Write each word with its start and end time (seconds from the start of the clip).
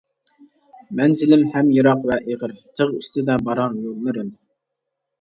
مەنزىلىم 0.99 1.43
ھەم 1.57 1.69
يىراق 1.77 2.09
ۋە 2.13 2.19
ئېغىر، 2.23 2.57
تىغ 2.81 2.99
ئۈستىدە 2.99 3.39
بارار 3.49 3.81
يوللىرىم. 3.87 4.37